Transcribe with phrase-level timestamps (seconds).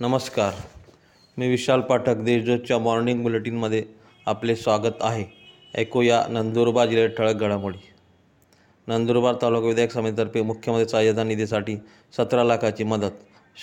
[0.00, 0.52] नमस्कार.
[1.38, 3.84] मी विशाल पाठक देशदूतच्या मॉर्निंग बुलेटिनमध्ये
[4.26, 5.24] आपले स्वागत आहे.
[5.78, 7.78] ऐकूया नंदुरबार जिल्ह्यात ठळक घडामोडी.
[8.88, 11.76] नंदुरबार तालुका विधायक समितीतर्फे मुख्यमंत्री सहाय्यता निधीसाठी
[12.16, 13.10] सतरा लाखाची मदत.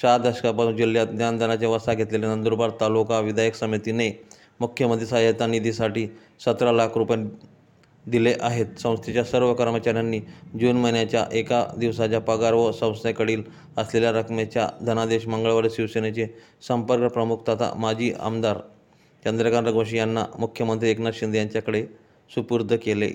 [0.02, 4.12] सहा दशकापासून जिल्ह्यात ज्ञानदानाच्या वसा घेतलेल्या नंदुरबार तालुका विधायक समितीने
[4.60, 6.08] मुख्यमंत्री सहाय्यता निधीसाठी
[6.46, 7.18] सतरा लाख रुपये
[8.08, 8.66] दिले आहेत.
[8.80, 10.20] संस्थेच्या सर्व कर्मचाऱ्यांनी
[10.60, 13.44] जून महिन्याच्या एका दिवसाच्या पगार व संस्थेकडील
[13.78, 16.28] असलेल्या रकमेच्या धनादेश मंगळवारी शिवसेनेचे
[16.68, 18.58] संपर्क प्रमुख तथा माजी आमदार
[19.26, 21.86] चंद्रकांत रघुवंशी यांना मुख्यमंत्री एकनाथ शिंदे यांच्याकडे
[22.32, 23.12] सुपूर्द केले.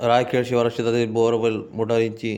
[0.00, 2.36] रायखेड शिवारात शेतातील बोअरवेल मोटारींची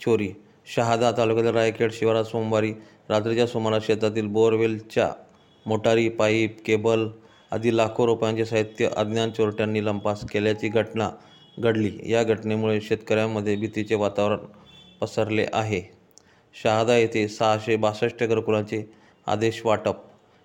[0.00, 0.28] चोरी.
[0.66, 2.72] शहादा तालुक्यातील रायखेड शिवारात सोमवारी
[3.08, 5.10] रात्रीच्या सुमारास शेतातील बोअरवेलच्या
[5.66, 7.06] मोटारी पाईप केबल
[7.54, 11.10] आदी लाखो रुपयांचे साहित्य अज्ञान चोरट्यांनी लंपास केल्याची घटना
[11.58, 11.90] घडली.
[12.04, 14.38] या घटनेमुळे शेतकऱ्यांमध्ये भीतीचे वातावरण
[15.00, 15.80] पसरले आहे.
[16.54, 18.82] शहादा येथे सहाशे बासष्ट घरकुलांचे
[19.26, 19.96] आदेश वाटप.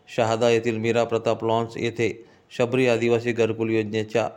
[0.10, 2.12] शहादा येथील मीरा प्रताप लॉन्स येथे
[2.58, 4.30] शबरी आदिवासी घरकुल योजनेच्या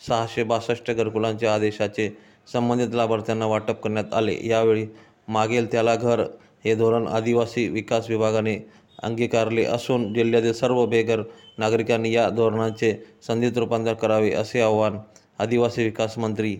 [0.00, 2.08] सहाशे बासष्ट घरकुलांच्या आदेशाचे
[2.52, 4.38] संबंधित लाभार्थ्यांना वाटप करण्यात आले.
[4.42, 4.86] यावेळी
[5.28, 6.20] मागेल त्याला घर
[6.64, 8.58] हे धोरण आदिवासी विकास विभागाने
[9.02, 11.22] अंगीकारले असून जिल्ह्यातील सर्व बेघर
[11.58, 12.92] नागरिकांनी या धोरणाचे
[13.26, 14.98] संधीत रूपांतर करावे असे आवाहन
[15.38, 16.56] आदिवासी विकास मंत्री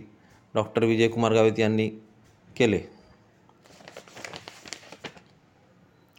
[0.55, 1.89] डॉक्टर विजयकुमार गावित यांनी
[2.55, 2.79] केले.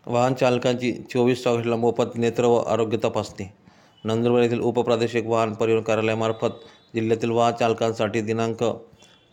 [0.06, 3.46] वाहन चालकांची चोवीस ऑगस्टला मोफत नेत्र व आरोग्य तपासणी.
[4.04, 8.64] नंदुरबार येथील उपप्रादेशिक वाहन परिवहन कार्यालयामार्फत जिल्ह्यातील वाहन चालकांसाठी दिनांक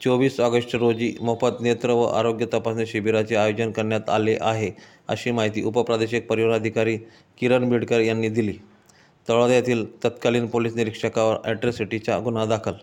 [0.01, 4.71] चोवीस ऑगस्ट रोजी मोफत नेत्र व आरोग्य तपासणी शिबिराचे आयोजन करण्यात आले आहे
[5.07, 6.97] अशी माहिती उपप्रादेशिक परिवहन अधिकारी
[7.37, 8.53] किरण बिडकर यांनी दिली.
[9.27, 12.73] तळोदा येथील तत्कालीन पोलीस निरीक्षकावर ॲट्रॉसिटीचा गुन्हा दाखल.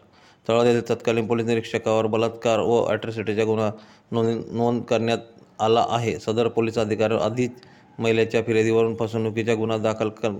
[0.46, 3.70] तळोदा येथील तत्कालीन पोलीस निरीक्षकावर बलात्कार व ॲट्रॉसिटीचा गुन्हा
[4.12, 5.18] नोंद नोंद करण्यात
[5.58, 6.18] आला आहे.
[6.18, 7.50] सदर पोलीस अधिकाऱ्यावर आधीच
[7.98, 10.32] महिलेच्या फिर्यादीवरून फसवणुकीचा गुन्हा दाखल कर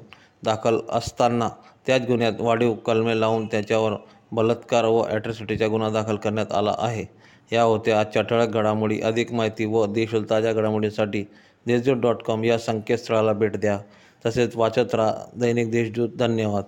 [0.45, 1.49] दाखल असताना
[1.87, 3.93] त्याच गुन्ह्यात वाढीव कलमे लावून त्याच्यावर
[4.33, 7.05] बलात्कार व ॲट्रॉसिटीचा गुन्हा दाखल करण्यात आला आहे.
[7.53, 9.01] या होत्या आजच्या ठळक घडामोडी.
[9.01, 11.25] अधिक माहिती व देशील ताज्या घडामोडींसाठी
[11.67, 13.81] देशदूत डॉट कॉम या संकेतस्थळाला भेट द्या.
[14.27, 16.09] तसेच वाचत राहा दैनिक देशदूत.
[16.19, 16.65] धन्यवाद.